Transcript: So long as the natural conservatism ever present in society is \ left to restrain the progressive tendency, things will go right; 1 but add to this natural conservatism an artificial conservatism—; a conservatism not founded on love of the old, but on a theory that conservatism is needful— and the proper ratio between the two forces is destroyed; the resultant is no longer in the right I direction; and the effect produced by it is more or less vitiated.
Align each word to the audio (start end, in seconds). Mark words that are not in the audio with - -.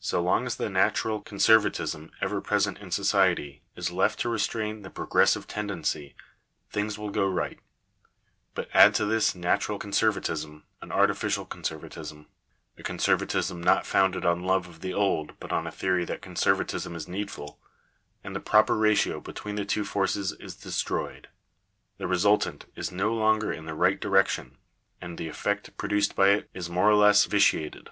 So 0.00 0.22
long 0.22 0.44
as 0.44 0.56
the 0.56 0.68
natural 0.68 1.22
conservatism 1.22 2.10
ever 2.20 2.42
present 2.42 2.76
in 2.76 2.90
society 2.90 3.62
is 3.74 3.90
\ 3.90 3.90
left 3.90 4.20
to 4.20 4.28
restrain 4.28 4.82
the 4.82 4.90
progressive 4.90 5.46
tendency, 5.46 6.14
things 6.68 6.98
will 6.98 7.08
go 7.08 7.26
right; 7.26 7.56
1 7.56 7.62
but 8.52 8.68
add 8.74 8.94
to 8.96 9.06
this 9.06 9.34
natural 9.34 9.78
conservatism 9.78 10.64
an 10.82 10.92
artificial 10.92 11.46
conservatism—; 11.46 12.26
a 12.76 12.82
conservatism 12.82 13.62
not 13.62 13.86
founded 13.86 14.26
on 14.26 14.42
love 14.42 14.68
of 14.68 14.80
the 14.82 14.92
old, 14.92 15.40
but 15.40 15.52
on 15.52 15.66
a 15.66 15.72
theory 15.72 16.04
that 16.04 16.20
conservatism 16.20 16.94
is 16.94 17.08
needful— 17.08 17.58
and 18.22 18.36
the 18.36 18.40
proper 18.40 18.76
ratio 18.76 19.20
between 19.22 19.54
the 19.54 19.64
two 19.64 19.86
forces 19.86 20.32
is 20.32 20.54
destroyed; 20.54 21.28
the 21.96 22.06
resultant 22.06 22.66
is 22.76 22.92
no 22.92 23.14
longer 23.14 23.50
in 23.50 23.64
the 23.64 23.72
right 23.74 23.96
I 23.96 24.00
direction; 24.00 24.58
and 25.00 25.16
the 25.16 25.28
effect 25.28 25.74
produced 25.78 26.14
by 26.14 26.28
it 26.32 26.50
is 26.52 26.68
more 26.68 26.90
or 26.90 26.94
less 26.94 27.24
vitiated. 27.24 27.88